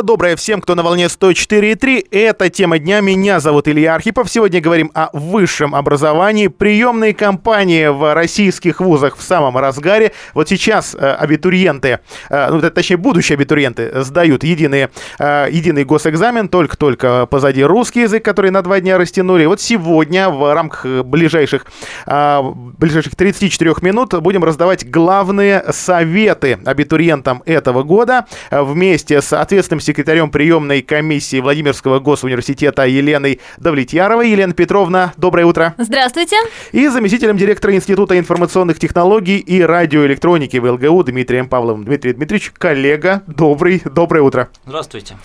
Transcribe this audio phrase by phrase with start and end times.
[0.00, 2.06] утро доброе всем, кто на волне 104.3.
[2.10, 3.00] Это тема дня.
[3.00, 4.30] Меня зовут Илья Архипов.
[4.30, 6.48] Сегодня говорим о высшем образовании.
[6.48, 10.12] Приемные кампании в российских вузах в самом разгаре.
[10.34, 14.88] Вот сейчас э, абитуриенты, э, ну, точнее, будущие абитуриенты сдают единый,
[15.18, 16.48] э, единый госэкзамен.
[16.48, 19.46] Только-только позади русский язык, который на два дня растянули.
[19.46, 21.66] Вот сегодня в рамках ближайших,
[22.06, 30.82] ближайших 34 минут будем раздавать главные советы абитуриентам этого года вместе с ответственным секретарем приемной
[30.82, 34.30] комиссии Владимирского госуниверситета Еленой Давлетьяровой.
[34.30, 35.74] Елена Петровна, доброе утро.
[35.78, 36.36] Здравствуйте.
[36.70, 41.84] И заместителем директора Института информационных технологий и радиоэлектроники в ЛГУ Дмитрием Павловым.
[41.84, 44.48] Дмитрий Дмитриевич, коллега, добрый, доброе утро.
[44.64, 45.16] Здравствуйте.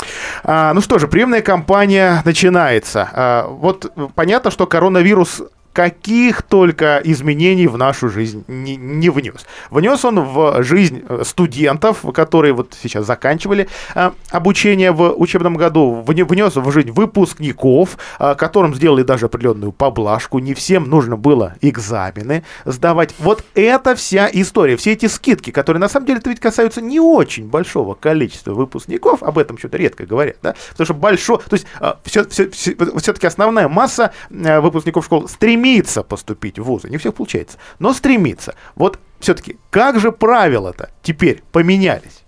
[0.43, 3.07] А, ну что же, приемная кампания начинается.
[3.13, 5.43] А, вот понятно, что коронавирус
[5.75, 9.45] каких только изменений в нашу жизнь не, не внес.
[9.69, 16.01] Внес он в жизнь э, студентов, которые вот сейчас заканчивали э, обучение в учебном году,
[16.07, 20.39] внес в жизнь выпускников, э, которым сделали даже определенную поблажку.
[20.39, 23.13] Не всем нужно было экзамены сдавать.
[23.19, 27.01] Вот это вся история, все эти скидки, которые на самом деле это ведь касаются не
[27.01, 31.67] очень большого количества выпускников, об этом что-то редко говорят, да, потому что большое, то есть
[31.81, 36.89] э, все, все, все, все-таки основная масса э, выпускников школ стремится стремится поступить в вузы.
[36.89, 38.55] Не всех получается, но стремится.
[38.75, 42.24] Вот все-таки как же правила-то теперь поменялись?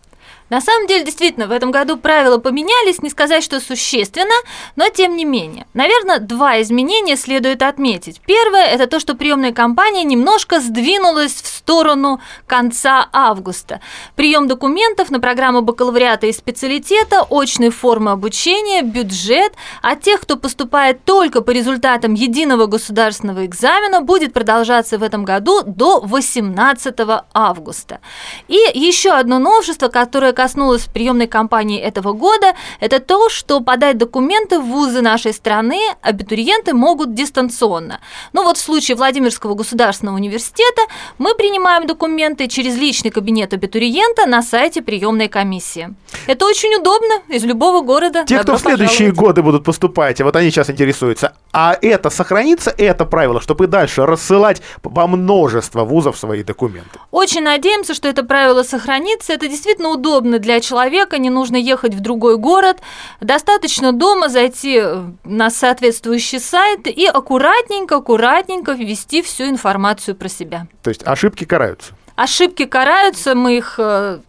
[0.49, 4.33] На самом деле, действительно, в этом году правила поменялись, не сказать, что существенно,
[4.75, 5.65] но тем не менее.
[5.73, 8.21] Наверное, два изменения следует отметить.
[8.25, 13.81] Первое– это то, что приемная кампания немножко сдвинулась в сторону конца августа.
[14.15, 21.03] Прием документов на программу бакалавриата и специалитета, очные формы обучения, бюджет, а тех, кто поступает
[21.03, 26.95] только по результатам единого государственного экзамена, будет продолжаться в этом году до 18
[27.33, 27.99] августа.
[28.47, 34.59] И еще одно новшество, которое коснулось приемной кампании этого года, это то, что подать документы
[34.59, 37.99] в вузы нашей страны абитуриенты могут дистанционно.
[38.33, 40.81] Ну вот в случае Владимирского государственного университета
[41.17, 45.95] мы принимаем документы через личный кабинет абитуриента на сайте приемной комиссии.
[46.27, 48.23] Это очень удобно из любого города.
[48.27, 53.05] Те, кто в следующие годы будут поступать, вот они сейчас интересуются, а это сохранится, это
[53.05, 56.99] правило, чтобы и дальше рассылать во множество вузов свои документы?
[57.09, 59.33] Очень надеемся, что это правило сохранится.
[59.33, 62.77] Это действительно удобно удобно для человека, не нужно ехать в другой город,
[63.21, 64.83] достаточно дома зайти
[65.23, 70.67] на соответствующий сайт и аккуратненько, аккуратненько ввести всю информацию про себя.
[70.83, 71.93] То есть ошибки караются?
[72.15, 74.19] Ошибки караются, мы их э,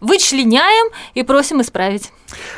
[0.00, 2.10] вычленяем и просим исправить.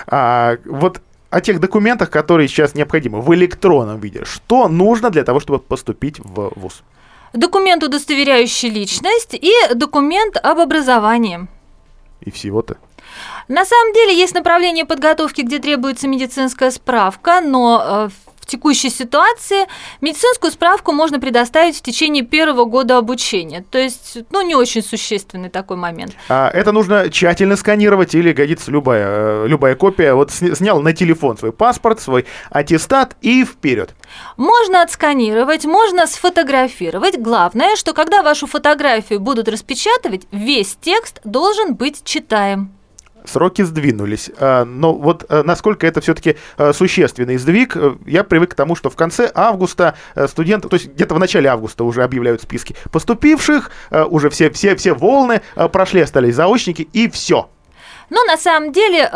[0.07, 1.01] А, вот
[1.31, 4.25] о тех документах, которые сейчас необходимы в электронном виде.
[4.25, 6.83] Что нужно для того, чтобы поступить в ВУЗ?
[7.33, 11.49] Документ, удостоверяющий личность, и документ об образовании
[12.25, 12.77] и всего-то.
[13.49, 18.09] На самом деле есть направление подготовки, где требуется медицинская справка, но э,
[18.43, 19.67] в текущей ситуации
[20.01, 23.65] медицинскую справку можно предоставить в течение первого года обучения.
[23.71, 26.13] То есть, ну, не очень существенный такой момент.
[26.29, 30.15] А это нужно тщательно сканировать или годится любая, э, любая копия?
[30.15, 33.95] Вот снял на телефон свой паспорт, свой аттестат и вперед.
[34.37, 37.21] Можно отсканировать, можно сфотографировать.
[37.21, 42.73] Главное, что когда вашу фотографию будут распечатывать, весь текст должен быть читаем.
[43.25, 44.31] Сроки сдвинулись.
[44.39, 48.75] А, но вот э, насколько это все-таки э, существенный сдвиг, э, я привык к тому,
[48.75, 49.95] что в конце августа
[50.29, 54.93] студенты, то есть где-то в начале августа уже объявляют списки поступивших, уже все, все, все
[54.95, 57.49] волны прошли, остались заочники, и все.
[58.11, 59.11] Но на самом деле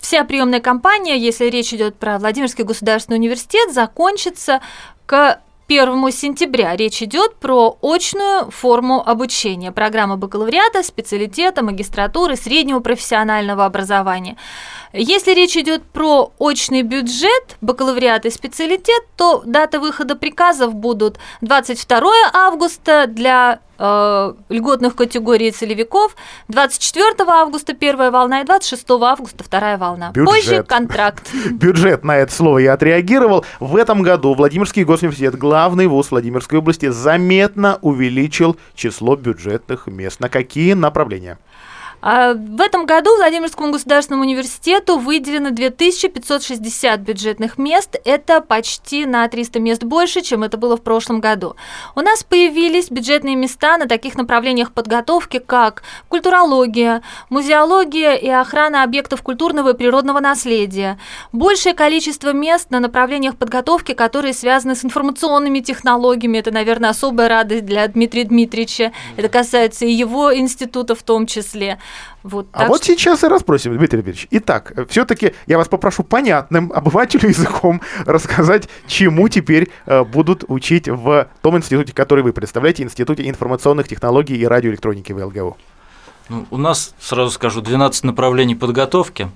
[0.00, 4.60] вся приемная кампания, если речь идет про Владимирский государственный университет, закончится
[5.06, 5.40] к
[5.70, 14.36] 1 сентября речь идет про очную форму обучения, программы бакалавриата, специалитета, магистратуры, среднего профессионального образования.
[14.92, 22.10] Если речь идет про очный бюджет, бакалавриат и специалитет, то даты выхода приказов будут 22
[22.32, 26.14] августа для э, льготных категорий целевиков,
[26.48, 30.12] 24 августа первая волна и 26 августа вторая волна.
[30.12, 30.26] Бюджет.
[30.26, 31.30] Позже контракт.
[31.50, 33.44] Бюджет на это слово я отреагировал.
[33.58, 40.20] В этом году Владимирский госуниверситет, главный вуз Владимирской области, заметно увеличил число бюджетных мест.
[40.20, 41.38] На какие направления?
[42.02, 47.96] А в этом году Владимирскому государственному университету выделено 2560 бюджетных мест.
[48.04, 51.56] Это почти на 300 мест больше, чем это было в прошлом году.
[51.94, 59.22] У нас появились бюджетные места на таких направлениях подготовки, как культурология, музеология и охрана объектов
[59.22, 60.98] культурного и природного наследия.
[61.32, 66.38] Большее количество мест на направлениях подготовки, которые связаны с информационными технологиями.
[66.38, 68.92] Это, наверное, особая радость для Дмитрия Дмитриевича.
[69.16, 71.78] Это касается и его института в том числе.
[72.22, 72.92] Вот, а вот что...
[72.92, 74.28] сейчас и расспросим, Дмитрий Дмитриевич.
[74.30, 81.28] Итак, все-таки я вас попрошу понятным обывателю языком рассказать, чему теперь э, будут учить в
[81.42, 85.56] том институте, который вы представляете, Институте информационных технологий и радиоэлектроники в ЛГУ.
[86.28, 89.30] Ну, у нас, сразу скажу, 12 направлений подготовки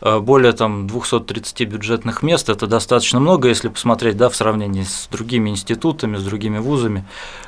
[0.00, 5.08] э, более там 230 бюджетных мест, это достаточно много, если посмотреть, да, в сравнении с
[5.10, 7.04] другими институтами, с другими вузами.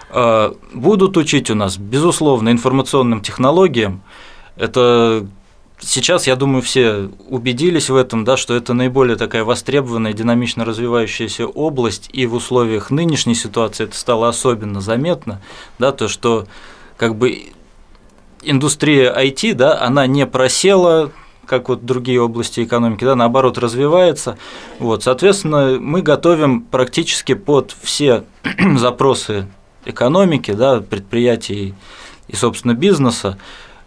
[0.09, 4.03] Э, будут учить у нас, безусловно, информационным технологиям,
[4.61, 5.27] это
[5.81, 11.47] сейчас, я думаю, все убедились в этом, да, что это наиболее такая востребованная, динамично развивающаяся
[11.47, 15.41] область, и в условиях нынешней ситуации это стало особенно заметно,
[15.79, 16.47] да, то, что
[16.99, 17.45] как бы
[18.43, 21.11] индустрия IT, да, она не просела,
[21.47, 24.37] как вот другие области экономики, да, наоборот, развивается.
[24.79, 28.25] Вот, соответственно, мы готовим практически под все
[28.77, 29.49] запросы
[29.87, 31.75] экономики, да, предприятий
[32.29, 33.39] и, собственно, бизнеса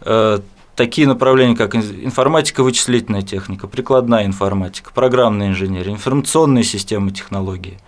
[0.01, 0.39] э,
[0.75, 7.79] такие направления, как информатика, вычислительная техника, прикладная информатика, программная инженерия, информационные системы технологии,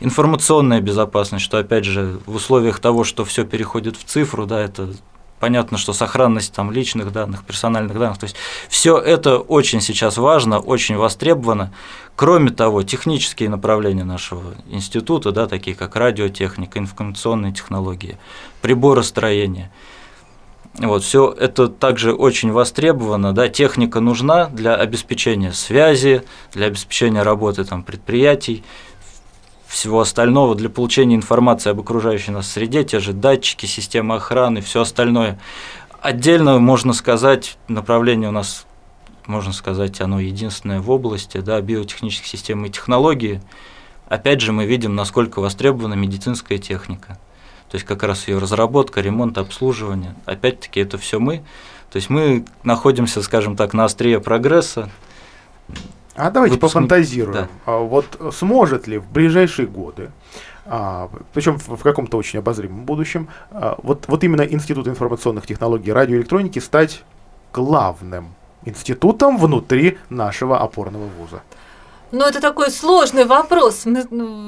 [0.00, 4.90] информационная безопасность, что опять же в условиях того, что все переходит в цифру, да, это
[5.40, 8.36] понятно, что сохранность там личных данных, персональных данных, то есть
[8.68, 11.72] все это очень сейчас важно, очень востребовано.
[12.16, 18.18] Кроме того, технические направления нашего института, да, такие как радиотехника, информационные технологии,
[18.60, 19.70] приборостроение–
[20.78, 27.64] вот, все это также очень востребовано, да, техника нужна для обеспечения связи, для обеспечения работы
[27.64, 28.64] там, предприятий,
[29.68, 34.80] всего остального, для получения информации об окружающей нас среде, те же датчики, системы охраны, все
[34.80, 35.38] остальное.
[36.00, 38.66] Отдельно можно сказать, направление у нас,
[39.26, 43.40] можно сказать, оно единственное в области, да, биотехнических систем и технологии.
[44.08, 47.18] Опять же, мы видим, насколько востребована медицинская техника
[47.74, 50.14] то есть как раз ее разработка, ремонт, обслуживание.
[50.26, 51.38] Опять-таки это все мы.
[51.90, 54.90] То есть мы находимся, скажем так, на острие прогресса.
[56.14, 56.60] А давайте Выпускник...
[56.60, 57.32] пофантазируем.
[57.32, 57.48] Да.
[57.66, 60.12] А вот сможет ли в ближайшие годы
[60.64, 65.90] а, причем в, в каком-то очень обозримом будущем, а, вот, вот именно Институт информационных технологий
[65.90, 67.02] и радиоэлектроники стать
[67.52, 71.42] главным институтом внутри нашего опорного вуза.
[72.12, 73.84] Ну, это такой сложный вопрос.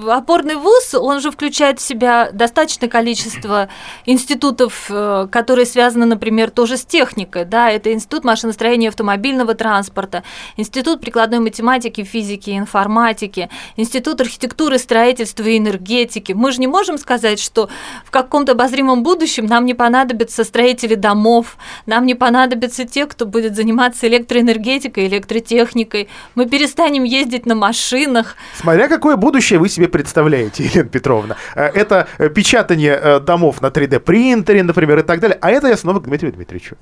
[0.08, 3.68] Опорный вуз, он же включает в себя достаточное количество
[4.04, 7.44] институтов, э, которые связаны, например, тоже с техникой.
[7.44, 7.70] Да?
[7.70, 10.22] Это Институт машиностроения автомобильного транспорта,
[10.56, 16.32] Институт прикладной математики, физики и информатики, Институт архитектуры, строительства и энергетики.
[16.32, 17.68] Мы же не можем сказать, что
[18.04, 21.56] в каком-то обозримом будущем нам не понадобятся строители домов,
[21.86, 26.08] нам не понадобятся те, кто будет заниматься электроэнергетикой, электротехникой.
[26.34, 28.36] Мы перестанем ездить на машинах.
[28.54, 31.36] Смотря какое будущее вы себе представляете, Елена Петровна.
[31.54, 35.38] Э, это э, печатание э, домов на 3D принтере, например, и так далее.
[35.40, 36.76] А это я снова к Дмитрию Дмитриевичу.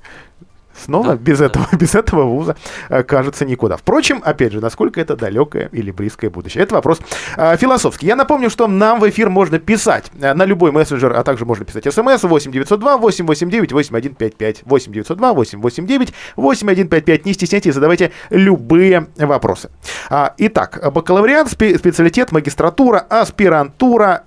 [0.83, 1.45] Снова да, без, да.
[1.45, 2.55] Этого, без этого вуза
[2.89, 3.77] э, кажется никуда.
[3.77, 6.63] Впрочем, опять же, насколько это далекое или близкое будущее.
[6.63, 6.99] Это вопрос
[7.37, 8.07] э, философский.
[8.07, 11.65] Я напомню, что нам в эфир можно писать э, на любой мессенджер, а также можно
[11.65, 17.25] писать смс 8 902 889 8155 8 902 889 8155.
[17.25, 19.69] Не стесняйтесь, задавайте любые вопросы.
[20.09, 24.23] А, итак, бакалавриат, специалитет, магистратура, аспирантура,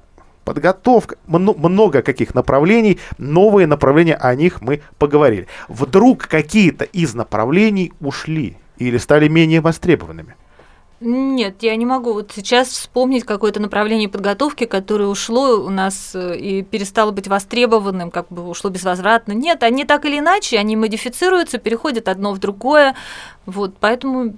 [0.49, 5.47] подготовка, много каких направлений, новые направления, о них мы поговорили.
[5.69, 10.37] Вдруг какие-то из направлений ушли или стали менее востребованными?
[11.01, 16.39] Нет, я не могу вот сейчас вспомнить какое-то направление подготовки, которое ушло у нас э,
[16.39, 19.33] и перестало быть востребованным, как бы ушло безвозвратно.
[19.33, 22.97] Нет, они так или иначе, они модифицируются, переходят одно в другое.
[23.45, 24.35] Вот, поэтому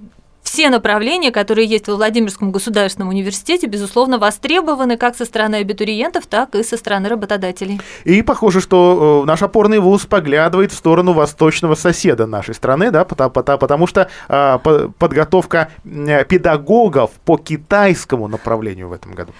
[0.50, 6.56] все направления, которые есть во Владимирском государственном университете, безусловно, востребованы как со стороны абитуриентов, так
[6.56, 7.80] и со стороны работодателей.
[8.02, 13.04] И похоже, что э, наш опорный вуз поглядывает в сторону восточного соседа нашей страны, да,
[13.04, 14.58] потому, потому что э,
[14.98, 19.32] подготовка педагогов по китайскому направлению в этом году,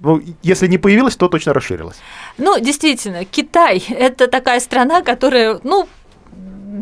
[0.00, 1.96] ну, если не появилась, то точно расширилась.
[2.36, 5.88] Ну, действительно, Китай– это такая страна, которая, ну,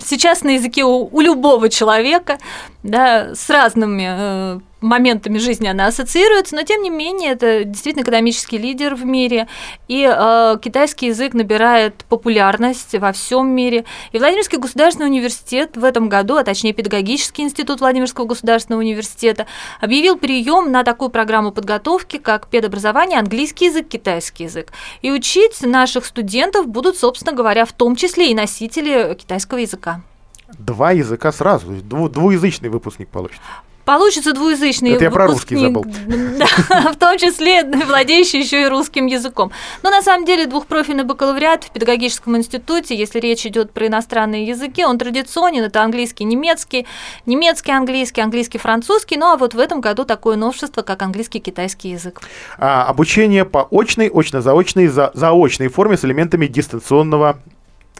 [0.04, 2.38] сейчас на языке у, у любого человека,
[2.82, 8.58] да, с разными э, моментами жизни она ассоциируется, но тем не менее это действительно экономический
[8.58, 9.48] лидер в мире,
[9.88, 13.84] и э, китайский язык набирает популярность во всем мире.
[14.12, 19.46] И Владимирский государственный университет в этом году, а точнее педагогический институт Владимирского государственного университета,
[19.80, 24.72] объявил прием на такую программу подготовки, как педобразование, английский язык, китайский язык.
[25.02, 30.00] И учить наших студентов будут, собственно говоря, в том числе и носители китайского языка.
[30.58, 33.42] Два языка сразу, дву- двуязычный выпускник получится.
[33.86, 35.86] Получится двуязычный Это я про русский забыл.
[36.36, 39.52] Да, в том числе владеющий еще и русским языком.
[39.82, 44.84] Но на самом деле двухпрофильный бакалавриат в педагогическом институте, если речь идет про иностранные языки,
[44.84, 46.86] он традиционен, это английский, немецкий,
[47.24, 51.90] немецкий, английский, английский, французский, ну а вот в этом году такое новшество, как английский, китайский
[51.90, 52.20] язык.
[52.58, 57.38] А, обучение по очной, очно-заочной, за, заочной форме с элементами дистанционного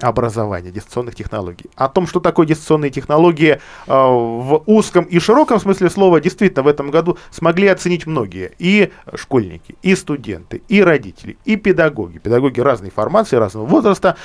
[0.00, 1.70] образования, дистанционных технологий.
[1.74, 6.68] О том, что такое дистанционные технологии э, в узком и широком смысле слова, действительно в
[6.68, 8.52] этом году смогли оценить многие.
[8.58, 12.18] И школьники, и студенты, и родители, и педагоги.
[12.18, 14.16] Педагоги разной формации, разного возраста.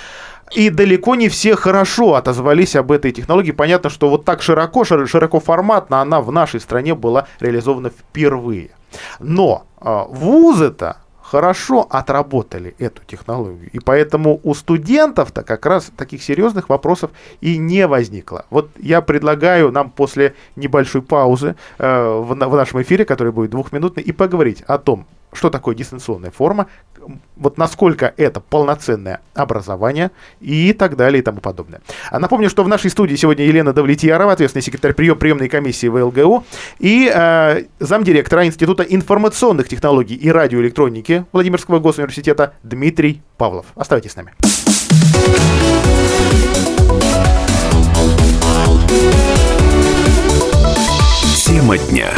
[0.51, 3.51] И далеко не все хорошо отозвались об этой технологии.
[3.51, 8.71] Понятно, что вот так широко, широко форматно она в нашей стране была реализована впервые.
[9.19, 10.97] Но э, вузы-то
[11.31, 13.69] хорошо отработали эту технологию.
[13.71, 18.45] И поэтому у студентов-то как раз таких серьезных вопросов и не возникло.
[18.49, 24.03] Вот я предлагаю нам после небольшой паузы э, в, в нашем эфире, который будет двухминутный,
[24.03, 26.67] и поговорить о том, что такое дистанционная форма,
[27.35, 31.81] вот насколько это полноценное образование и так далее и тому подобное.
[32.09, 36.45] А напомню, что в нашей студии сегодня Елена Давлетьярова, ответственный секретарь прием приемной комиссии ВЛГУ,
[36.79, 43.67] и э, замдиректора Института информационных технологий и радиоэлектроники Владимирского госуниверситета Дмитрий Павлов.
[43.75, 44.33] Оставайтесь с нами.
[51.45, 52.09] Тема дня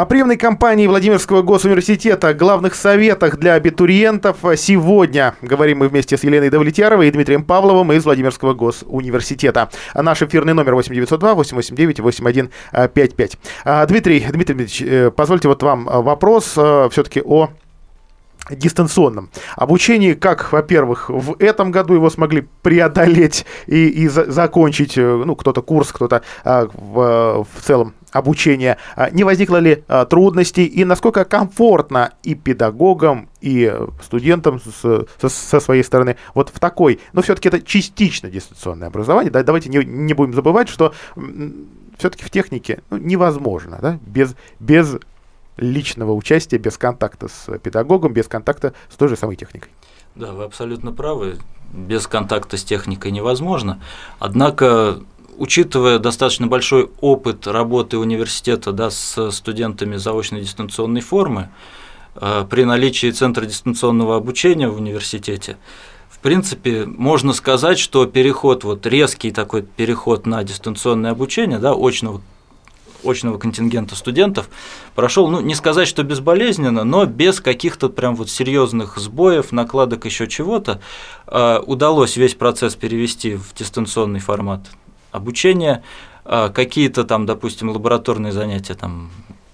[0.00, 6.50] о приемной кампании Владимирского госуниверситета, главных советах для абитуриентов сегодня говорим мы вместе с Еленой
[6.50, 9.70] Давлетьяровой и Дмитрием Павловым из Владимирского госуниверситета.
[9.94, 13.38] А наш эфирный номер 8902 889 8155.
[13.88, 17.50] Дмитрий, Дмитрий Дмитриевич, э, позвольте вот вам вопрос э, все-таки о
[18.50, 19.30] дистанционном.
[19.56, 25.36] Обучении, как, во-первых, в этом году его смогли преодолеть и, и за, закончить, э, ну,
[25.36, 30.64] кто-то курс, кто-то а, в, в целом обучение, а, не возникло ли а, трудностей?
[30.64, 37.00] И насколько комфортно и педагогам, и студентам с, со, со своей стороны вот в такой,
[37.12, 40.92] но все-таки это частично дистанционное образование, да, давайте не, не будем забывать, что
[41.98, 44.96] все-таки в технике ну, невозможно, да, без, без
[45.58, 49.70] личного участия, без контакта с педагогом, без контакта с той же самой техникой.
[50.14, 51.36] Да, вы абсолютно правы.
[51.72, 53.80] Без контакта с техникой невозможно.
[54.18, 55.00] Однако,
[55.36, 61.50] учитывая достаточно большой опыт работы университета да, с студентами заочной дистанционной формы,
[62.14, 65.56] э, при наличии центра дистанционного обучения в университете,
[66.08, 72.20] в принципе, можно сказать, что переход, вот резкий такой переход на дистанционное обучение, да, очного
[73.10, 74.48] очного контингента студентов
[74.94, 80.26] прошел, ну, не сказать, что безболезненно, но без каких-то прям вот серьезных сбоев, накладок, еще
[80.26, 80.80] чего-то,
[81.26, 84.66] э, удалось весь процесс перевести в дистанционный формат
[85.12, 85.82] обучения.
[86.24, 89.10] Э, какие-то там, допустим, лабораторные занятия там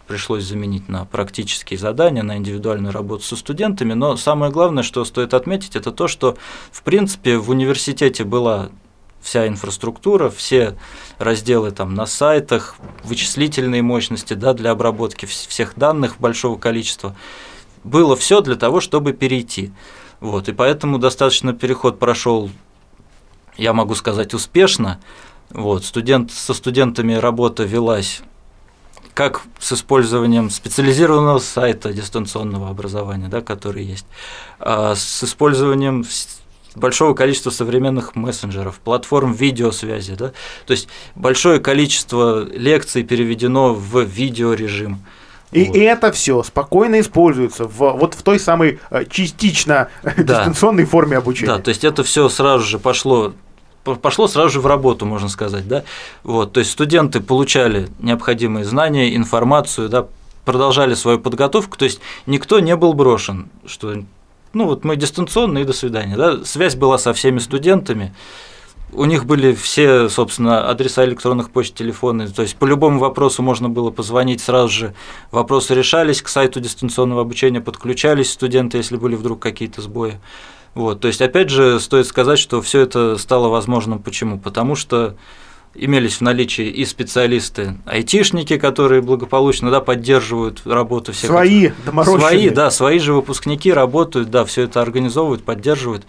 [0.06, 5.34] пришлось заменить на практические задания, на индивидуальную работу со студентами, но самое главное, что стоит
[5.34, 6.36] отметить, это то, что
[6.70, 8.68] в принципе в университете была
[9.24, 10.76] вся инфраструктура, все
[11.18, 17.16] разделы там на сайтах, вычислительные мощности да, для обработки всех данных большого количества.
[17.82, 19.72] Было все для того, чтобы перейти.
[20.20, 22.50] Вот, и поэтому достаточно переход прошел,
[23.56, 25.00] я могу сказать, успешно.
[25.50, 28.22] Вот, студент, со студентами работа велась
[29.14, 34.06] как с использованием специализированного сайта дистанционного образования, да, который есть,
[34.58, 36.04] а с использованием
[36.74, 40.14] большого количества современных мессенджеров, платформ видеосвязи.
[40.14, 40.32] Да?
[40.66, 45.00] То есть большое количество лекций переведено в видеорежим.
[45.52, 45.76] И вот.
[45.76, 50.12] это все спокойно используется в, вот в той самой э, частично да.
[50.16, 51.52] дистанционной форме обучения.
[51.52, 53.32] Да, то есть это все сразу же пошло
[53.84, 55.84] пошло сразу же в работу, можно сказать, да.
[56.22, 60.06] Вот, то есть студенты получали необходимые знания, информацию, да,
[60.44, 63.94] продолжали свою подготовку, то есть никто не был брошен, что
[64.54, 66.16] ну вот мы дистанционно и до свидания.
[66.16, 66.44] Да?
[66.44, 68.14] Связь была со всеми студентами.
[68.92, 72.28] У них были все, собственно, адреса электронных почт, телефоны.
[72.28, 74.94] То есть по любому вопросу можно было позвонить сразу же.
[75.32, 80.20] Вопросы решались, к сайту дистанционного обучения подключались студенты, если были вдруг какие-то сбои.
[80.74, 84.00] Вот, то есть, опять же, стоит сказать, что все это стало возможным.
[84.00, 84.38] Почему?
[84.38, 85.16] Потому что
[85.74, 91.30] имелись в наличии и специалисты, айтишники, которые благополучно да, поддерживают работу всех.
[91.30, 92.20] Свои, доморощенные.
[92.20, 96.06] Свои, да, свои же выпускники работают, да, все это организовывают, поддерживают.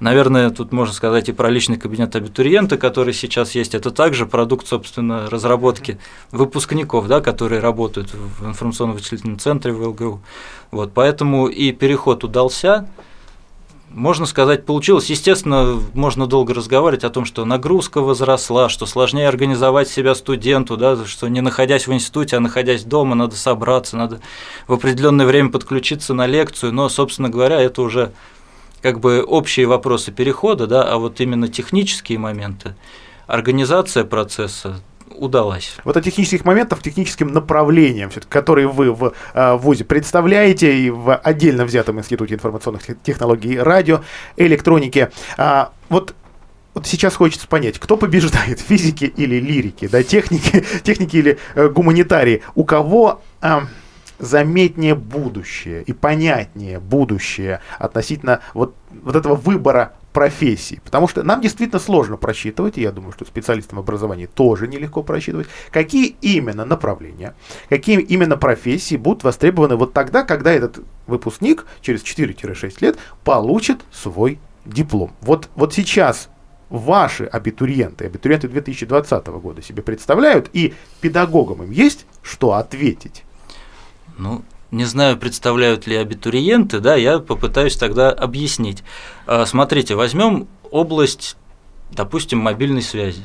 [0.00, 3.74] Наверное, тут можно сказать и про личный кабинет абитуриента, который сейчас есть.
[3.74, 5.98] Это также продукт, собственно, разработки
[6.32, 10.20] выпускников, да, которые работают в информационно-вычислительном центре в ЛГУ.
[10.72, 12.88] Вот, поэтому и переход удался,
[13.94, 15.08] можно сказать, получилось.
[15.08, 21.04] Естественно, можно долго разговаривать о том, что нагрузка возросла, что сложнее организовать себя студенту, да,
[21.06, 24.20] что не находясь в институте, а находясь дома, надо собраться, надо
[24.66, 26.72] в определенное время подключиться на лекцию.
[26.72, 28.12] Но, собственно говоря, это уже
[28.82, 32.74] как бы общие вопросы перехода, да, а вот именно технические моменты,
[33.28, 34.80] организация процесса,
[35.10, 35.76] удалась.
[35.84, 41.64] Вот о технических моментах, техническим направлениям, которые вы в э, ВУЗе представляете и в отдельно
[41.64, 44.02] взятом Институте информационных технологий и радио,
[44.36, 45.10] электроники.
[45.36, 46.14] А, вот
[46.74, 52.42] вот сейчас хочется понять, кто побеждает, физики или лирики, да, техники, техники или э, гуманитарии,
[52.56, 53.60] у кого э,
[54.18, 60.80] заметнее будущее и понятнее будущее относительно вот, вот этого выбора профессий.
[60.82, 65.48] Потому что нам действительно сложно просчитывать, и я думаю, что специалистам образования тоже нелегко просчитывать,
[65.70, 67.34] какие именно направления,
[67.68, 70.78] какие именно профессии будут востребованы вот тогда, когда этот
[71.08, 75.12] выпускник через 4-6 лет получит свой диплом.
[75.20, 76.30] Вот, вот сейчас
[76.70, 83.24] ваши абитуриенты, абитуриенты 2020 года себе представляют, и педагогам им есть что ответить?
[84.16, 84.44] Ну,
[84.74, 88.82] не знаю, представляют ли абитуриенты, да, я попытаюсь тогда объяснить.
[89.26, 91.36] А, смотрите, возьмем область,
[91.92, 93.22] допустим, мобильной связи.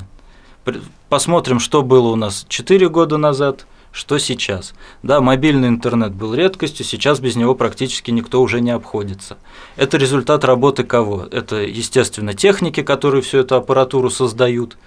[1.10, 4.74] Посмотрим, что было у нас 4 года назад, что сейчас.
[5.02, 9.38] Да, мобильный интернет был редкостью, сейчас без него практически никто уже не обходится.
[9.76, 11.28] Это результат работы кого?
[11.32, 14.78] Это, естественно, техники, которые всю эту аппаратуру создают,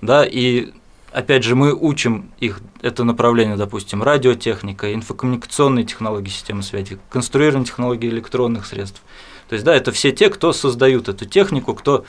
[0.00, 0.70] да, и
[1.14, 8.08] опять же, мы учим их, это направление, допустим, радиотехника, инфокоммуникационные технологии системы связи, конструирование технологий
[8.08, 9.00] электронных средств.
[9.48, 12.04] То есть, да, это все те, кто создают эту технику, кто,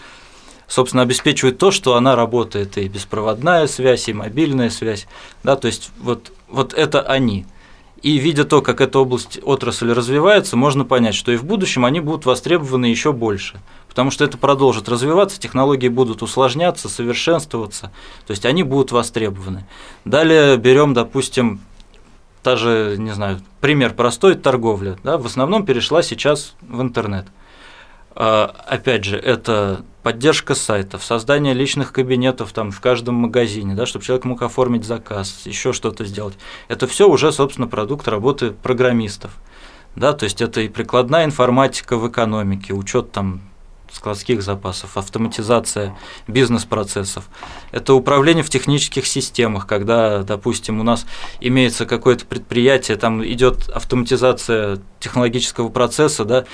[0.67, 5.07] собственно, обеспечивает то, что она работает, и беспроводная связь, и мобильная связь,
[5.43, 7.45] да, то есть, вот, вот это они.
[8.01, 12.01] И видя то, как эта область отрасль развивается, можно понять, что и в будущем они
[12.01, 13.59] будут востребованы еще больше
[13.95, 17.93] потому что это продолжит развиваться, технологии будут усложняться, совершенствоваться,
[18.27, 19.65] то есть они будут востребованы.
[20.03, 21.61] Далее берем, допустим,
[22.43, 27.25] та же, не знаю, пример простой торговля, да, в основном перешла сейчас в интернет.
[28.15, 34.05] А, опять же, это поддержка сайтов, создание личных кабинетов там в каждом магазине, да, чтобы
[34.05, 36.35] человек мог оформить заказ, еще что-то сделать.
[36.67, 39.31] Это все уже, собственно, продукт работы программистов.
[39.95, 43.41] Да, то есть это и прикладная информатика в экономике, учет там
[43.91, 47.27] складских запасов, автоматизация бизнес-процессов.
[47.71, 51.07] Это управление в технических системах, когда, допустим, у нас
[51.39, 56.45] имеется какое-то предприятие, там идет автоматизация технологического процесса, да,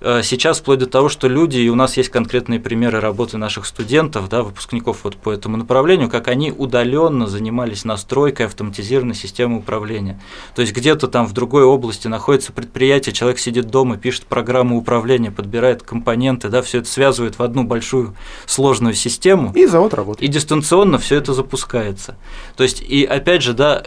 [0.00, 4.28] сейчас вплоть до того, что люди, и у нас есть конкретные примеры работы наших студентов,
[4.28, 10.20] да, выпускников вот по этому направлению, как они удаленно занимались настройкой автоматизированной системы управления.
[10.54, 15.30] То есть где-то там в другой области находится предприятие, человек сидит дома, пишет программу управления,
[15.30, 19.52] подбирает компоненты, да, все это связывает в одну большую сложную систему.
[19.54, 20.28] И завод работает.
[20.28, 22.16] И дистанционно все это запускается.
[22.56, 23.84] То есть, и опять же, да,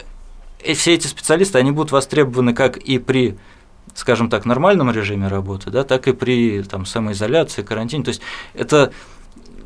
[0.74, 3.36] все эти специалисты, они будут востребованы как и при
[3.94, 8.04] скажем так, нормальном режиме работы, да, так и при там, самоизоляции, карантине.
[8.04, 8.20] То есть
[8.54, 8.92] это,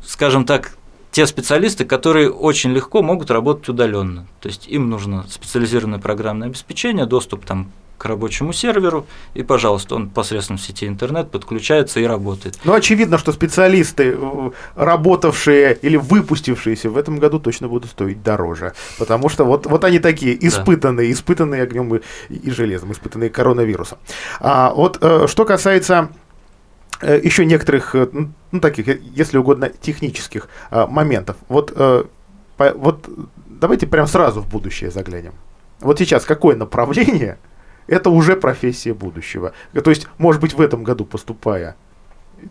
[0.05, 0.77] скажем так,
[1.11, 4.27] те специалисты, которые очень легко могут работать удаленно.
[4.41, 10.09] То есть им нужно специализированное программное обеспечение, доступ там, к рабочему серверу, и, пожалуйста, он
[10.09, 12.59] посредством сети интернет подключается и работает.
[12.63, 18.73] Ну, очевидно, что специалисты, э, работавшие или выпустившиеся в этом году, точно будут стоить дороже.
[18.99, 21.13] Потому что вот, вот они такие, испытанные, да.
[21.13, 23.97] испытанные огнем и, и железом, испытанные коронавирусом.
[24.39, 26.09] А вот э, что касается
[27.01, 27.95] э, еще некоторых,
[28.51, 31.37] ну, таких, если угодно, технических моментов.
[31.49, 31.73] Вот,
[32.57, 33.09] вот
[33.47, 35.33] давайте прям сразу в будущее заглянем.
[35.81, 37.37] Вот сейчас какое направление
[37.87, 39.53] это уже профессия будущего.
[39.73, 41.75] То есть, может быть, в этом году поступая,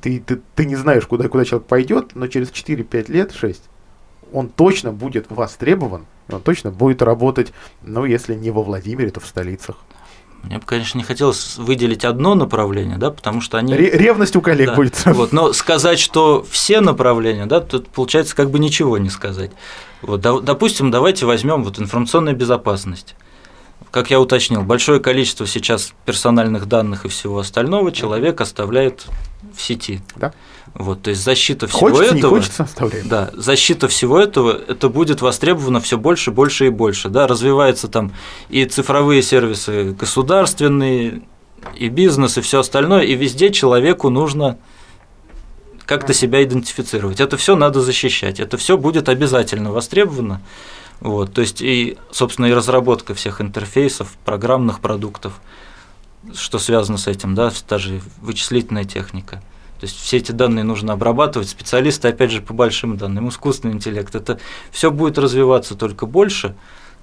[0.01, 3.62] ты, ты, ты не знаешь, куда, куда человек пойдет, но через 4-5 лет, 6,
[4.33, 9.27] он точно будет востребован, он точно будет работать, ну, если не во Владимире, то в
[9.27, 9.77] столицах.
[10.42, 13.75] Мне бы, конечно, не хотелось выделить одно направление, да, потому что они...
[13.75, 15.07] Ревность у коллег да, будет.
[15.07, 19.53] Вот, но сказать, что все направления, да, тут получается как бы ничего не сказать.
[20.03, 23.14] Вот, допустим, давайте возьмем вот информационную безопасность
[23.94, 29.07] как я уточнил, большое количество сейчас персональных данных и всего остального человек оставляет
[29.57, 30.02] в сети.
[30.16, 30.35] Да.
[30.74, 32.35] Вот, то есть защита всего хочется, этого.
[32.35, 33.09] Не хочется, оставляем.
[33.09, 37.09] Да, защита всего этого, это будет востребовано все больше, больше и больше.
[37.09, 38.11] Да, развиваются там
[38.48, 41.22] и цифровые сервисы государственные,
[41.76, 44.59] и бизнес, и все остальное, и везде человеку нужно
[45.87, 47.20] как-то себя идентифицировать.
[47.20, 48.40] Это все надо защищать.
[48.40, 50.40] Это все будет обязательно востребовано.
[51.00, 55.35] Вот, то есть и, собственно, и разработка всех интерфейсов, программных продуктов,
[56.35, 59.42] что связано с этим, да, та же вычислительная техника.
[59.80, 61.48] То есть все эти данные нужно обрабатывать.
[61.50, 64.14] Специалисты, опять же, по большим данным, искусственный интеллект.
[64.14, 64.38] Это
[64.70, 66.54] все будет развиваться только больше.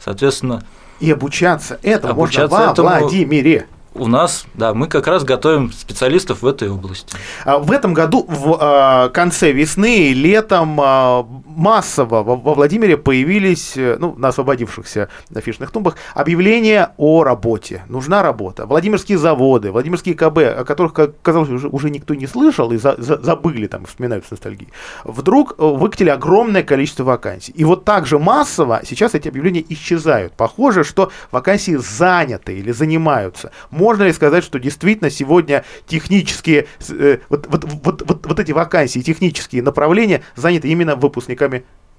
[0.03, 0.63] Соответственно,
[0.99, 3.67] И обучаться этому можно Обучаться во этому- Владимире.
[3.93, 7.13] у нас, да, мы как раз готовим специалистов в этой области.
[7.45, 13.73] А, В этом году в а, конце весны и летом а, массово во, Владимире появились,
[13.75, 17.83] э, ну, на освободившихся афишных тумбах, объявления о работе.
[17.87, 18.65] Нужна работа.
[18.65, 22.95] Владимирские заводы, Владимирские КБ, о которых, как казалось, уже, уже никто не слышал и за-
[22.97, 24.71] за- забыли, там, вспоминают с ностальгией,
[25.03, 27.51] вдруг э, выкатили огромное количество вакансий.
[27.55, 30.33] И вот так же массово сейчас эти объявления исчезают.
[30.33, 33.51] Похоже, что вакансии заняты или занимаются.
[33.69, 38.99] Можно ли сказать, что действительно сегодня технические, э, вот, вот, вот, вот, вот эти вакансии,
[38.99, 41.40] технические направления заняты именно выпускниками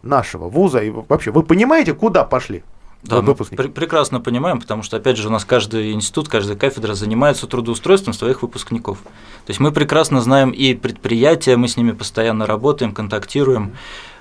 [0.02, 0.80] нашего вуза?
[0.80, 2.62] И вообще, вы понимаете, куда пошли?
[3.02, 3.60] Да, мы выпускники?
[3.60, 8.14] пр- прекрасно понимаем, потому что, опять же, у нас каждый институт, каждая кафедра занимается трудоустройством
[8.14, 8.98] своих выпускников.
[8.98, 13.72] То есть мы прекрасно знаем и предприятия, мы с ними постоянно работаем, контактируем,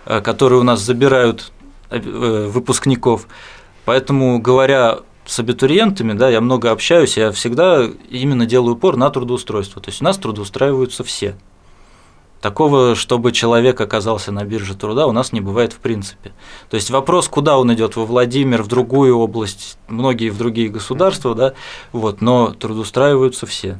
[0.05, 1.51] э, которые у нас забирают
[1.91, 3.27] э, выпускников.
[3.85, 9.79] Поэтому, говоря с абитуриентами, да, я много общаюсь, я всегда именно делаю упор на трудоустройство.
[9.79, 11.35] То есть у нас трудоустраиваются все.
[12.41, 16.33] Такого, чтобы человек оказался на бирже труда, у нас не бывает в принципе.
[16.71, 21.35] То есть вопрос, куда он идет, во Владимир, в другую область, многие в другие государства,
[21.35, 21.53] да,
[21.91, 23.77] вот, но трудоустраиваются все.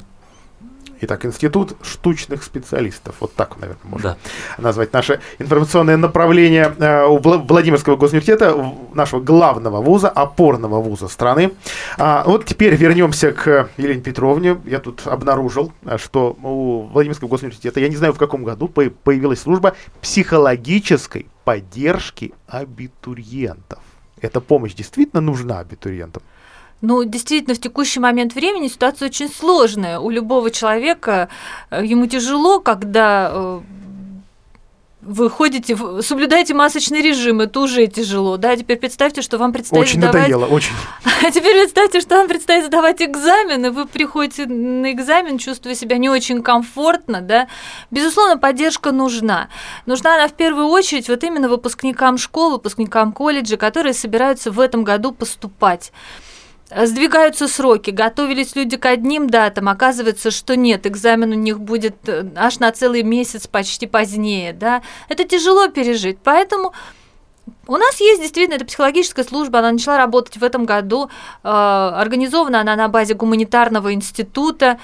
[1.04, 3.16] Итак, Институт штучных специалистов.
[3.18, 4.16] Вот так, наверное, можно
[4.56, 4.62] Да.
[4.62, 8.54] назвать наше информационное направление э, у Вла- Владимирского госуниверситета,
[8.94, 11.50] нашего главного вуза, опорного вуза страны.
[11.98, 14.60] А, вот теперь вернемся к Елене Петровне.
[14.64, 18.88] Я тут обнаружил, э, что у Владимирского госуниверситета, я не знаю в каком году, по-
[19.02, 23.80] появилась служба психологической поддержки абитуриентов.
[24.20, 26.22] Эта помощь действительно нужна абитуриентам?
[26.82, 30.00] Ну, действительно, в текущий момент времени ситуация очень сложная.
[30.00, 31.28] У любого человека
[31.70, 33.60] э, ему тяжело, когда э,
[35.00, 39.98] вы ходите, соблюдаете масочный режим, это уже тяжело, да, теперь представьте, что вам предстоит Очень
[39.98, 40.14] сдавать...
[40.14, 40.72] надоело, очень.
[41.24, 46.08] А теперь представьте, что вам предстоит сдавать экзамены, вы приходите на экзамен, чувствуя себя не
[46.08, 47.46] очень комфортно, да.
[47.92, 49.48] Безусловно, поддержка нужна.
[49.86, 54.82] Нужна она в первую очередь вот именно выпускникам школ, выпускникам колледжа, которые собираются в этом
[54.82, 55.92] году поступать.
[56.74, 62.24] Сдвигаются сроки, готовились люди к одним датам, оказывается, что нет, экзамен у них будет э,
[62.36, 64.82] аж на целый месяц почти позднее, да.
[65.08, 66.72] Это тяжело пережить, поэтому
[67.66, 71.10] у нас есть действительно эта психологическая служба, она начала работать в этом году,
[71.42, 74.78] э, организована она на базе гуманитарного института,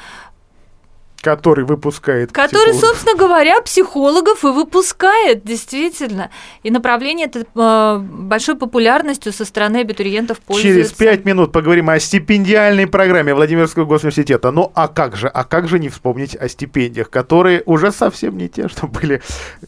[1.21, 2.81] Который выпускает который, психологов.
[2.81, 6.31] собственно говоря, психологов и выпускает, действительно.
[6.63, 10.79] И направление это э, большой популярностью со стороны абитуриентов пользуется.
[10.79, 14.53] Через пять минут поговорим о стипендиальной программе Владимирского госуниверситета.
[14.53, 18.49] Ну а как же, а как же не вспомнить о стипендиях, которые уже совсем не
[18.49, 19.21] те, что были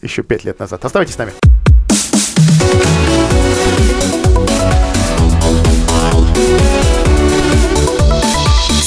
[0.03, 0.85] еще пять лет назад.
[0.85, 1.33] Оставайтесь с нами.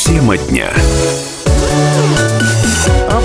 [0.06, 0.72] Тема дня.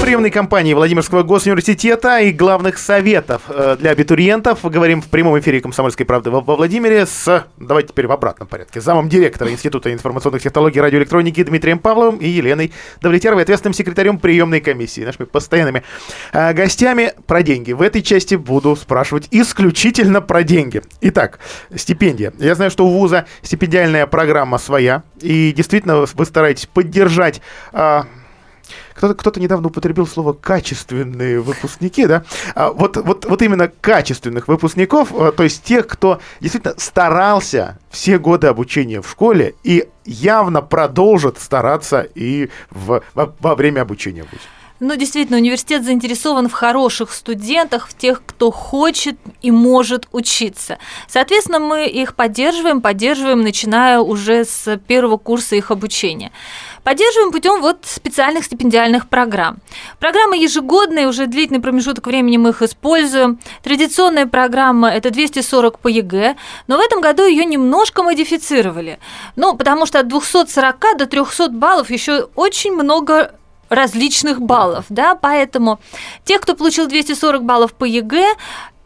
[0.08, 6.06] Приемной кампании Владимирского госуниверситета и главных советов э, для абитуриентов говорим в прямом эфире «Комсомольской
[6.06, 10.80] правды» во Владимире с, давайте теперь в обратном порядке, замом директора Института информационных технологий и
[10.80, 15.82] радиоэлектроники Дмитрием Павловым и Еленой Давлетяровой, ответственным секретарем приемной комиссии, нашими постоянными
[16.32, 17.72] э, гостями про деньги.
[17.72, 20.80] В этой части буду спрашивать исключительно про деньги.
[21.02, 21.38] Итак,
[21.76, 22.32] стипендия.
[22.38, 27.42] Я знаю, что у вуза стипендиальная программа своя, и действительно вы стараетесь поддержать
[27.74, 28.06] а,
[28.98, 32.24] кто-то, кто-то недавно употребил слово качественные выпускники, да?
[32.56, 38.18] А, вот, вот, вот именно качественных выпускников, а, то есть тех, кто действительно старался все
[38.18, 44.42] годы обучения в школе и явно продолжит стараться и в, во, во время обучения ВУЗе.
[44.80, 50.78] Ну, действительно, университет заинтересован в хороших студентах, в тех, кто хочет и может учиться.
[51.08, 56.30] Соответственно, мы их поддерживаем, поддерживаем, начиная уже с первого курса их обучения.
[56.84, 59.58] Поддерживаем путем вот специальных стипендиальных программ.
[59.98, 63.40] Программы ежегодные, уже длительный промежуток времени мы их используем.
[63.64, 66.36] Традиционная программа– это 240 по ЕГЭ,
[66.68, 69.00] но в этом году ее немножко модифицировали.
[69.34, 73.32] Ну, потому что от 240 до 300 баллов еще очень много
[73.68, 75.80] различных баллов, да, поэтому
[76.24, 78.34] те, кто получил 240 баллов по ЕГЭ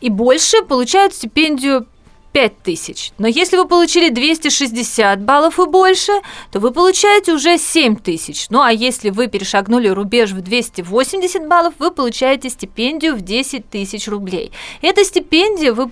[0.01, 1.87] и больше, получают стипендию
[2.33, 3.13] 5000.
[3.19, 6.13] Но если вы получили 260 баллов и больше,
[6.51, 8.47] то вы получаете уже 7000.
[8.51, 14.09] Ну а если вы перешагнули рубеж в 280 баллов, вы получаете стипендию в 10 тысяч
[14.09, 14.53] рублей.
[14.81, 15.91] Эта стипендия вы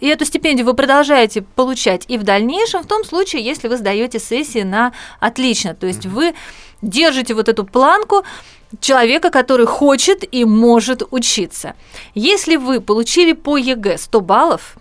[0.00, 4.18] и эту стипендию вы продолжаете получать и в дальнейшем, в том случае, если вы сдаете
[4.18, 5.74] сессии на отлично.
[5.74, 6.34] То есть вы
[6.82, 8.24] держите вот эту планку
[8.80, 11.74] человека, который хочет и может учиться.
[12.14, 14.76] Если вы получили по ЕГЭ 100 баллов,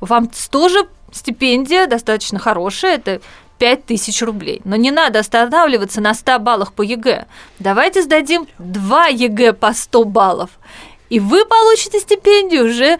[0.00, 3.20] вам тоже стипендия достаточно хорошая, это
[3.58, 4.60] 5000 рублей.
[4.64, 7.26] Но не надо останавливаться на 100 баллах по ЕГЭ.
[7.58, 10.50] Давайте сдадим 2 ЕГЭ по 100 баллов.
[11.10, 12.98] И вы получите стипендию уже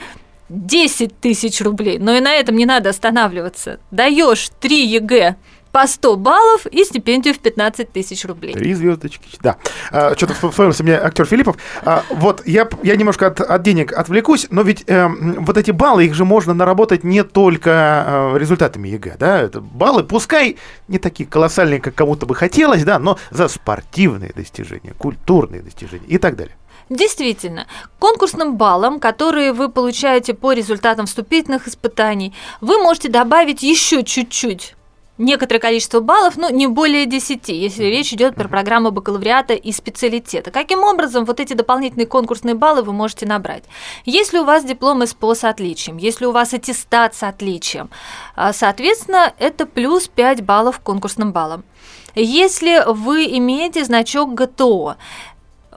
[0.49, 1.99] 10 тысяч рублей.
[1.99, 3.81] Но и на этом не надо останавливаться.
[3.91, 5.37] Даешь 3 ЕГЭ
[5.73, 8.55] по 100 баллов и стипендию в 15 тысяч рублей.
[8.55, 9.57] Три звездочки, да.
[9.91, 11.57] А, что-то вспомнился мне актер Филиппов.
[11.83, 16.07] А, вот я, я немножко от, от денег отвлекусь, но ведь э, вот эти баллы,
[16.07, 20.57] их же можно наработать не только э, результатами ЕГЭ, да, это баллы, пускай
[20.89, 26.19] не такие колоссальные, как кому-то бы хотелось, да, но за спортивные достижения, культурные достижения и
[26.19, 26.57] так далее.
[26.91, 27.67] Действительно,
[27.99, 34.75] конкурсным баллам, которые вы получаете по результатам вступительных испытаний, вы можете добавить еще чуть-чуть
[35.19, 40.51] некоторое количество баллов, ну, не более 10, если речь идет про программу бакалавриата и специалитета.
[40.51, 43.65] Каким образом вот эти дополнительные конкурсные баллы вы можете набрать?
[44.05, 47.91] Если у вас диплом СПО с отличием, если у вас аттестат с отличием,
[48.37, 51.65] а, соответственно, это плюс 5 баллов к конкурсным баллам.
[52.15, 54.97] Если вы имеете значок ГТО,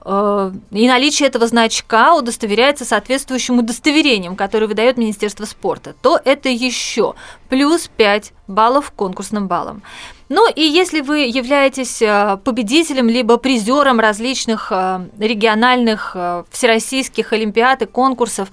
[0.04, 7.14] и наличие этого значка удостоверяется соответствующим удостоверением, которое выдает Министерство спорта, то это еще
[7.50, 9.84] плюс 5 баллов конкурсным баллам.
[10.30, 16.16] Ну и если вы являетесь э, победителем либо призером различных э, региональных,
[16.50, 18.50] всероссийских олимпиад и конкурсов,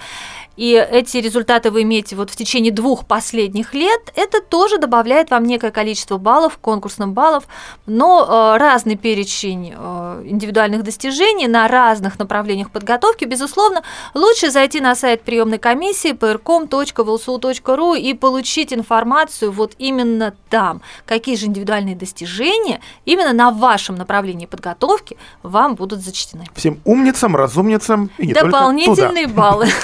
[0.58, 5.44] и эти результаты вы имеете вот в течение двух последних лет, это тоже добавляет вам
[5.44, 7.44] некое количество баллов, конкурсных баллов,
[7.86, 14.96] но э, разный перечень э, индивидуальных достижений на разных направлениях подготовки, безусловно, лучше зайти на
[14.96, 23.32] сайт приемной комиссии prcom.vlsu.ru и получить информацию вот именно там, какие же индивидуальные достижения именно
[23.32, 26.46] на вашем направлении подготовки вам будут зачтены.
[26.56, 29.68] Всем умницам, разумницам и не Дополнительные баллы.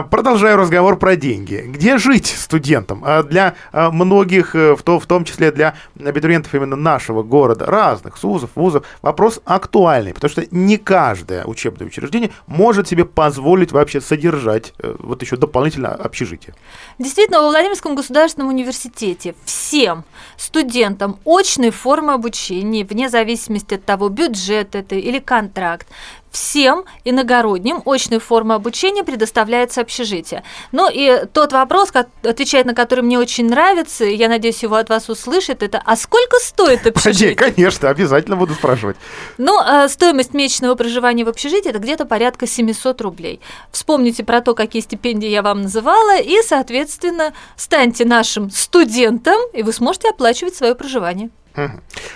[0.00, 1.64] Продолжаю разговор про деньги.
[1.66, 3.02] Где жить студентам?
[3.04, 7.66] А, для а, многих, э, в, то, в том числе для абитуриентов именно нашего города,
[7.66, 14.00] разных СУЗов, вузов, вопрос актуальный, потому что не каждое учебное учреждение может себе позволить вообще
[14.00, 16.54] содержать э, вот еще дополнительно общежитие.
[16.98, 20.04] Действительно, во Владимирском государственном университете всем
[20.36, 25.86] студентам очной формы обучения, вне зависимости от того, бюджет это или контракт,
[26.32, 30.42] всем иногородним очной формы обучения предоставляется общежитие.
[30.72, 31.92] Ну и тот вопрос,
[32.22, 36.38] отвечает на который мне очень нравится, я надеюсь, его от вас услышит, это «А сколько
[36.38, 38.96] стоит общежитие?» Конечно, обязательно буду спрашивать.
[39.38, 43.40] Ну, а стоимость месячного проживания в общежитии– это где-то порядка 700 рублей.
[43.70, 49.72] Вспомните про то, какие стипендии я вам называла, и, соответственно, станьте нашим студентом, и вы
[49.72, 51.30] сможете оплачивать свое проживание.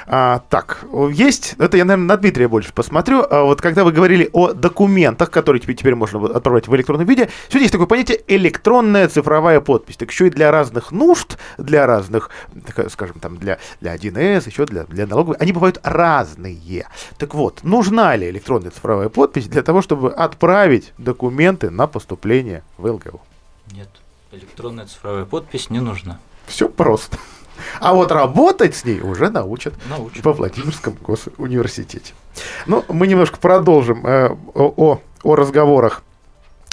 [0.08, 3.24] А, так, есть, это я, наверное, на Дмитрия больше посмотрю.
[3.28, 7.28] А вот когда вы говорили о документах, которые теперь, теперь можно отправлять в электронном виде,
[7.48, 9.96] сегодня есть такое понятие электронная цифровая подпись.
[9.96, 12.30] Так еще и для разных нужд, для разных,
[12.88, 16.86] скажем, там, для, для 1С, еще для, для налоговой, они бывают разные.
[17.18, 22.86] Так вот, нужна ли электронная цифровая подпись для того, чтобы отправить документы на поступление в
[22.86, 23.20] ЛГУ?
[23.72, 23.88] Нет,
[24.32, 26.20] электронная цифровая подпись не нужна.
[26.46, 27.18] Все просто.
[27.80, 30.24] А вот работать с ней уже научат, научат.
[30.24, 32.14] во Владимирском госуниверситете.
[32.66, 36.02] Ну, мы немножко продолжим э, о, о разговорах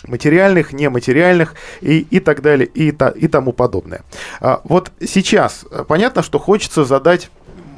[0.08, 4.02] материальных, нематериальных и, и так далее, и, та, и тому подобное.
[4.42, 7.30] А, вот сейчас э, понятно, что хочется задать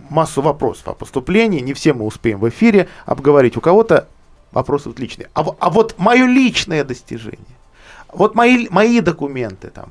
[0.09, 3.57] массу вопросов о поступлении, не все мы успеем в эфире обговорить.
[3.57, 4.07] У кого-то
[4.51, 5.29] вопросы личные.
[5.33, 7.39] А, а вот мое личное достижение,
[8.11, 9.89] вот мои, мои документы, там,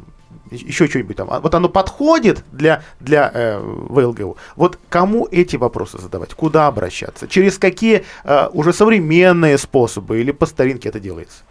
[0.63, 1.29] еще что-нибудь там.
[1.31, 4.37] А вот оно подходит для, для э, ВЛГУ.
[4.57, 6.35] Вот кому эти вопросы задавать?
[6.35, 7.29] Куда обращаться?
[7.29, 11.43] Через какие э, уже современные способы или по старинке это делается?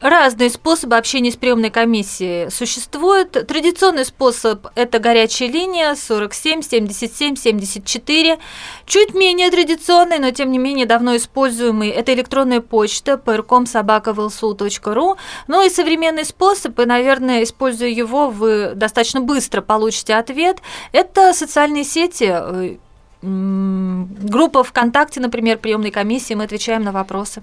[0.00, 3.32] Разные способы общения с приемной комиссией существуют.
[3.32, 8.38] Традиционный способ– это горячая линия 47 77 74.
[8.84, 15.16] Чуть менее традиционный, но тем не менее давно используемый– это электронная почта prcom.sobaka.vlsu.ru.
[15.48, 20.58] Ну и современный способ, и, наверное, используя его, вы достаточно быстро получите ответ–
[20.92, 22.76] это социальные сети, э,
[23.22, 27.42] группа ВКонтакте, например, приемной комиссии, мы отвечаем на вопросы.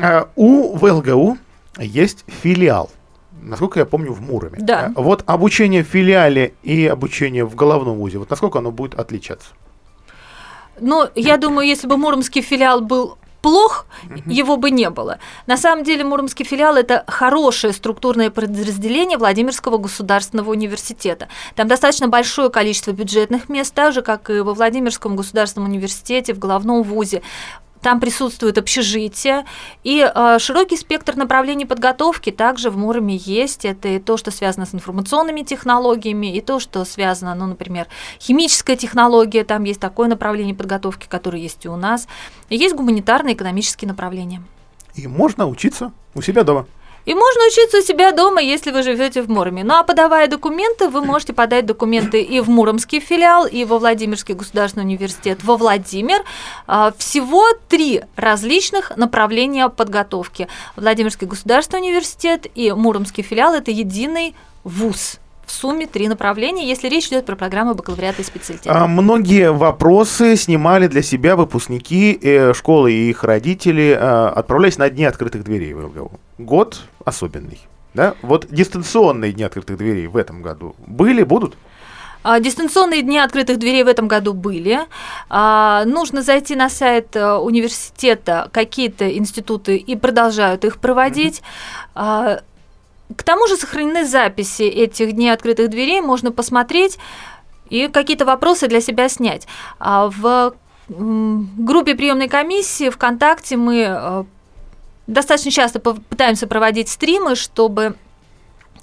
[0.00, 1.38] А у ВЛГУ
[1.78, 2.90] есть филиал.
[3.42, 4.58] Насколько я помню, в Муроме.
[4.58, 4.88] Да.
[4.88, 9.48] Э, вот обучение в филиале и обучение в головном вузе, вот насколько оно будет отличаться?
[10.78, 13.86] Ну, я думаю, если бы муромский филиал был плох,
[14.26, 15.18] его бы не было.
[15.46, 21.28] На самом деле Муромский филиал– это хорошее структурное подразделение Владимирского государственного университета.
[21.54, 26.38] Там достаточно большое количество бюджетных мест, так же, как и во Владимирском государственном университете, в
[26.38, 27.22] головном вузе.
[27.82, 29.44] Там присутствует общежитие
[29.84, 33.64] и э, широкий спектр направлений подготовки также в Муроме есть.
[33.64, 37.86] Это и то, что связано с информационными технологиями, и то, что связано, ну, например,
[38.20, 42.06] химическая технология, там есть такое направление подготовки, которое есть и у нас.
[42.48, 44.42] И есть гуманитарные экономические направления.
[44.94, 46.66] И можно учиться у себя дома.
[47.06, 49.64] И можно учиться у себя дома, если вы живете в Муроме.
[49.64, 54.34] Ну а подавая документы, вы можете подать документы и в Муромский филиал, и во Владимирский
[54.34, 56.22] государственный университет, во Владимир.
[56.66, 60.48] А, всего три различных направления подготовки.
[60.76, 64.34] Владимирский государственный университет и Муромский филиал– это единый
[64.64, 65.18] вуз
[65.50, 68.72] в сумме три направления, если речь идет про программу бакалавриата и специалитета.
[68.72, 74.88] А, многие вопросы снимали для себя выпускники э, школы и их родители, э, отправляясь на
[74.88, 76.12] дни открытых дверей в ЛГУ.
[76.38, 77.58] Год особенный.
[77.94, 78.14] Да?
[78.22, 81.56] Вот дистанционные дни открытых дверей в этом году были, будут?
[82.22, 84.80] А, дистанционные дни открытых дверей в этом году были.
[85.28, 91.42] А, нужно зайти на сайт э, университета, какие-то институты и продолжают их проводить.
[91.96, 92.42] Mm-hmm.
[93.16, 96.98] К тому же сохранены записи этих дней открытых дверей, можно посмотреть
[97.68, 99.46] и какие-то вопросы для себя снять.
[99.78, 100.54] А в
[100.88, 104.24] группе приемной комиссии ВКонтакте мы э,
[105.06, 107.94] достаточно часто пытаемся проводить стримы, чтобы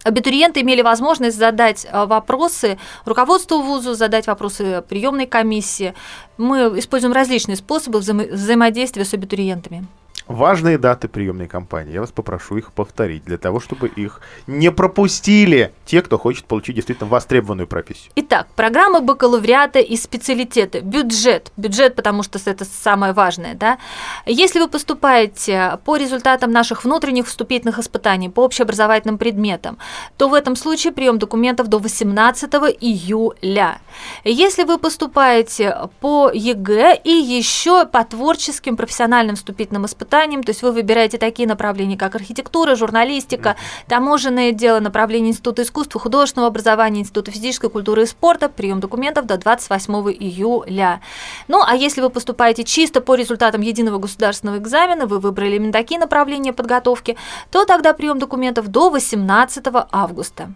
[0.04, 5.94] абитуриенты имели возможность задать э, вопросы руководству вузу, задать вопросы приемной комиссии.
[6.38, 9.86] Мы используем различные способы взаимо- взаимодействия с абитуриентами
[10.28, 11.94] важные даты приемной кампании.
[11.94, 16.76] Я вас попрошу их повторить, для того, чтобы их не пропустили те, кто хочет получить
[16.76, 18.12] действительно востребованную профессию.
[18.16, 20.82] Итак, программа бакалавриата и специалитета.
[20.82, 21.52] Бюджет.
[21.58, 23.56] Бюджет, потому что это самое важное.
[23.56, 23.78] Да?
[24.26, 29.78] Если вы поступаете по результатам наших внутренних вступительных испытаний по общеобразовательным предметам,
[30.18, 33.80] то в этом случае прием документов до 18 июля.
[34.24, 40.64] Если вы поступаете по ЕГЭ и еще по творческим профессиональным вступительным испытаниям, воспитанием, то есть
[40.64, 43.56] вы выбираете такие направления, как архитектура, журналистика,
[43.88, 49.38] таможенное дело, направление Института искусства, художественного образования, Института физической культуры и спорта, прием документов до
[49.38, 51.02] 28 июля.
[51.48, 56.00] Ну, а если вы поступаете чисто по результатам единого государственного экзамена, вы выбрали именно такие
[56.00, 57.16] направления подготовки,
[57.52, 60.50] то тогда прием документов до 18 августа.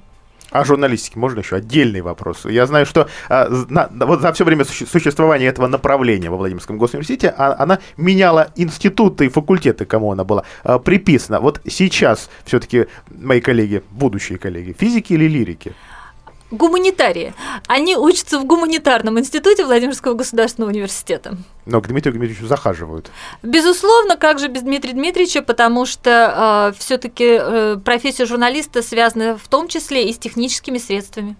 [0.51, 2.45] О журналистике можно еще отдельный вопрос.
[2.45, 6.77] Я знаю, что а, на, вот за все время суще, существования этого направления во Владимирском
[6.77, 11.39] госуниверситете а, она меняла институты и факультеты, кому она была а, приписана.
[11.39, 15.73] Вот сейчас все-таки мои коллеги, будущие коллеги, физики или лирики?
[16.51, 17.33] Гуманитарии.
[17.67, 21.37] Они учатся в гуманитарном институте Владимирского государственного университета.
[21.65, 23.11] Но к Дмитрию Дмитриевичу захаживают.
[23.43, 29.47] Безусловно, как же без Дмитрия Дмитриевича, потому что э, все-таки э, профессия журналиста связана в
[29.47, 31.35] том числе и с техническими средствами.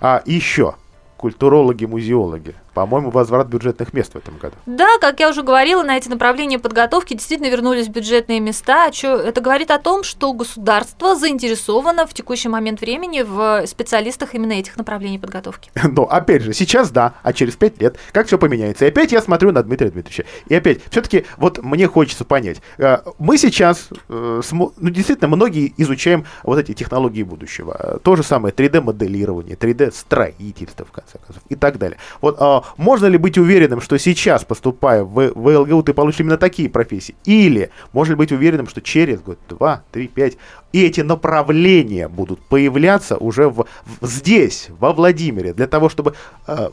[0.00, 0.74] А еще
[1.16, 2.54] культурологи, музеологи.
[2.78, 4.54] По-моему, возврат бюджетных мест в этом году.
[4.66, 8.86] Да, как я уже говорила, на эти направления подготовки действительно вернулись бюджетные места.
[8.86, 14.52] А это говорит о том, что государство заинтересовано в текущий момент времени в специалистах именно
[14.52, 15.72] этих направлений подготовки.
[15.82, 18.84] Но опять же, сейчас да, а через пять лет как все поменяется.
[18.84, 20.24] И опять я смотрю на Дмитрия Дмитриевича.
[20.46, 22.58] И опять, все-таки вот мне хочется понять.
[22.78, 28.00] Э, мы сейчас, э, ну действительно, многие изучаем вот эти технологии будущего.
[28.04, 31.98] То же самое 3D-моделирование, 3D-строительство, в конце концов, и так далее.
[32.20, 36.38] Вот а, можно ли быть уверенным, что сейчас, поступая в, в ЛГУ, ты получишь именно
[36.38, 37.14] такие профессии?
[37.24, 40.36] Или можно ли быть уверенным, что через год, два, три, пять,
[40.72, 43.66] и эти направления будут появляться уже в,
[44.00, 46.14] в, здесь, во Владимире, для того, чтобы,
[46.46, 46.68] э,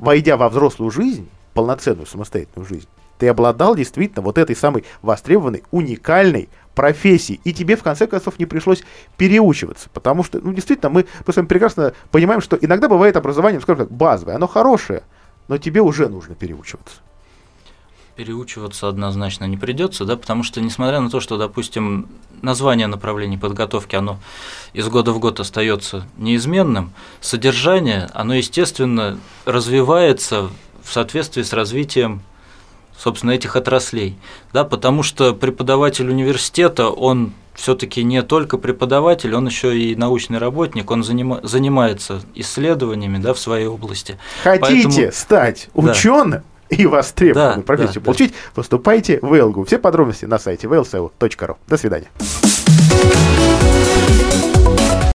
[0.00, 6.48] войдя во взрослую жизнь, полноценную самостоятельную жизнь, ты обладал действительно вот этой самой востребованной, уникальной
[6.76, 8.84] профессии, и тебе в конце концов не пришлось
[9.16, 13.96] переучиваться, потому что, ну, действительно, мы, вами прекрасно понимаем, что иногда бывает образование, скажем так,
[13.96, 15.02] базовое, оно хорошее,
[15.48, 16.98] но тебе уже нужно переучиваться.
[18.14, 22.08] Переучиваться однозначно не придется, да, потому что, несмотря на то, что, допустим,
[22.42, 24.18] название направлений подготовки, оно
[24.74, 30.50] из года в год остается неизменным, содержание, оно, естественно, развивается
[30.82, 32.20] в соответствии с развитием
[32.98, 34.16] собственно, этих отраслей,
[34.52, 40.90] да, потому что преподаватель университета, он все-таки не только преподаватель, он еще и научный работник,
[40.90, 44.18] он занима, занимается исследованиями да, в своей области.
[44.42, 45.12] Хотите Поэтому...
[45.12, 46.76] стать ученым да.
[46.76, 48.36] и востребованной да, профессию да, получить, да.
[48.54, 49.64] поступайте в ЭЛГУ.
[49.64, 51.56] Все подробности на сайте vlsu.ru.
[51.66, 52.08] До свидания.